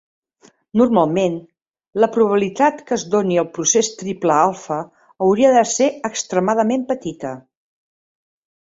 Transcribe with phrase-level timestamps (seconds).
[0.79, 1.35] Normalment,
[2.05, 4.79] la probabilitat que es doni el procés triple alfa
[5.27, 7.39] hauria de ser extremadament petita.